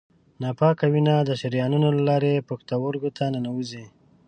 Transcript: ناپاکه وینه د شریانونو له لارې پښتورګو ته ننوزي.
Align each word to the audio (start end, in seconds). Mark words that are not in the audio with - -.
ناپاکه 0.41 0.85
وینه 0.93 1.15
د 1.23 1.31
شریانونو 1.41 1.87
له 1.97 2.01
لارې 2.09 2.45
پښتورګو 2.49 3.09
ته 3.17 3.23
ننوزي. 3.33 3.85